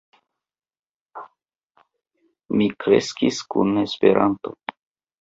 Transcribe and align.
Mi 2.57 2.71
kreskis 2.85 3.45
kun 3.55 3.81
Esperanto. 3.87 4.61